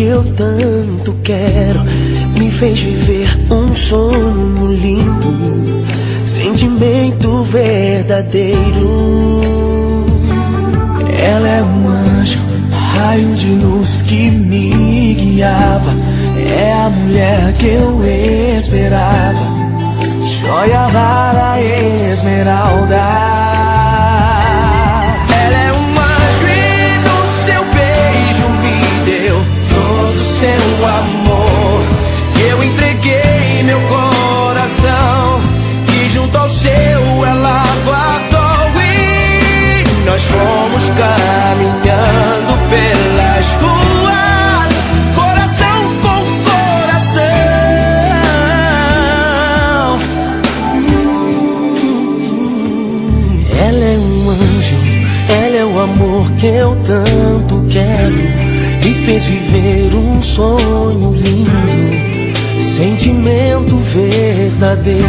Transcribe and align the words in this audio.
que 0.00 0.04
eu 0.04 0.24
tanto 0.32 1.12
quero. 1.22 1.84
Me 2.38 2.50
fez 2.50 2.80
viver 2.80 3.28
um 3.50 3.74
sonho 3.74 4.72
lindo, 4.72 5.62
sentimento 6.24 7.42
verdadeiro. 7.42 8.56
Ela 11.22 11.48
é 11.48 11.62
um 11.62 11.88
anjo, 11.88 12.38
raio 12.96 13.34
de 13.34 13.48
luz 13.48 14.00
que 14.00 14.30
me 14.30 15.12
guiava. 15.12 15.94
É 16.58 16.72
a 16.72 16.88
mulher 16.88 17.52
que 17.58 17.66
eu 17.66 18.02
esperava. 18.56 19.60
Joia 20.40 20.86
rara, 20.86 21.60
esmeralda. 21.60 23.29
O 55.80 55.82
amor 55.82 56.30
que 56.32 56.46
eu 56.46 56.76
tanto 56.84 57.64
quero 57.70 58.14
me 58.84 58.94
fez 59.06 59.24
viver 59.24 59.94
um 59.94 60.20
sonho 60.20 61.14
lindo, 61.14 62.60
sentimento 62.60 63.76
verdadeiro. 63.76 65.06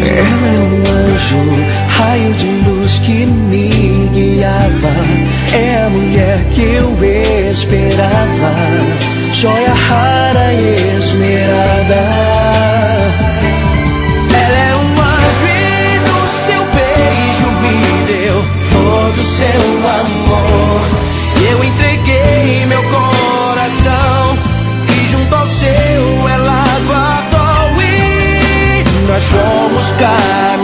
Ela 0.00 0.46
é 0.48 0.60
um 0.60 1.14
anjo, 1.14 1.36
raio 1.88 2.34
de 2.34 2.46
luz 2.68 2.98
que 2.98 3.24
me 3.24 3.68
guiava. 4.12 4.94
É 5.52 5.84
a 5.84 5.90
mulher 5.90 6.44
que 6.50 6.62
eu 6.62 6.92
esperava, 7.50 8.52
joia 9.32 9.72
rara 9.72 10.13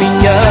caminhando 0.00 0.40
pelas 0.40 0.49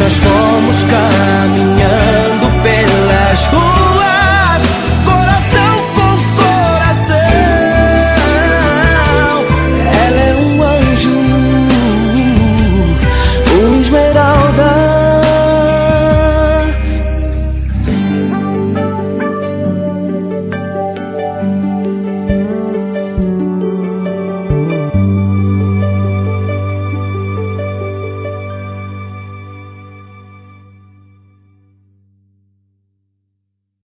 nós 0.00 0.16
fomos 0.18 0.84
caminhando. 0.84 1.99